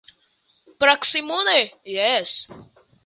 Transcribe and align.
Proksimume, 0.83 1.55
jes. 1.93 2.33